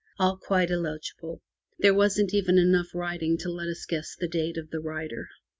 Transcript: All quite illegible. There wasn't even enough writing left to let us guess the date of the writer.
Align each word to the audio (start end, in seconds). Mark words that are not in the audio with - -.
All 0.17 0.35
quite 0.35 0.71
illegible. 0.71 1.43
There 1.77 1.93
wasn't 1.93 2.33
even 2.33 2.57
enough 2.57 2.95
writing 2.95 3.33
left 3.33 3.41
to 3.43 3.51
let 3.51 3.67
us 3.67 3.85
guess 3.87 4.15
the 4.15 4.27
date 4.27 4.57
of 4.57 4.71
the 4.71 4.79
writer. 4.79 5.27